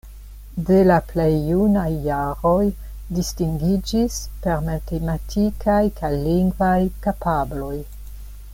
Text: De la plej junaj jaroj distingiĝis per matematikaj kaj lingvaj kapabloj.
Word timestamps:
De 0.67 0.77
la 0.91 0.95
plej 1.09 1.33
junaj 1.49 1.91
jaroj 2.05 2.63
distingiĝis 3.19 4.17
per 4.47 4.65
matematikaj 4.71 5.79
kaj 6.01 6.11
lingvaj 6.25 6.77
kapabloj. 7.07 7.75